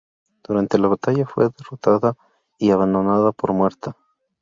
[0.41, 2.15] Durante la batalla, fue derrotada
[2.57, 3.95] y abandonada por muerta.